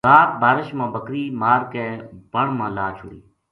رات 0.09 0.31
بارش 0.41 0.69
ما 0.77 0.85
بکری 0.95 1.23
مار 1.41 1.61
کے 1.71 1.85
بن 2.31 2.47
ما 2.57 2.67
لا 2.75 2.87
چھُڑی 2.97 3.19